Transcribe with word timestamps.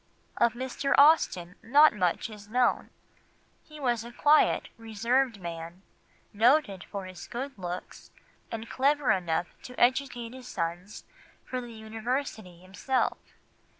Of 0.37 0.53
Mr. 0.53 0.95
Austen 0.97 1.57
not 1.61 1.93
much 1.93 2.27
is 2.31 2.49
known; 2.49 2.89
he 3.63 3.79
was 3.79 4.03
a 4.03 4.11
quiet, 4.11 4.69
reserved 4.75 5.39
man, 5.39 5.83
noted 6.33 6.85
for 6.85 7.05
his 7.05 7.27
good 7.27 7.55
looks, 7.55 8.09
and 8.51 8.67
clever 8.67 9.11
enough 9.11 9.49
to 9.61 9.79
educate 9.79 10.33
his 10.33 10.47
sons 10.47 11.03
for 11.45 11.61
the 11.61 11.71
University 11.73 12.57
himself. 12.61 13.19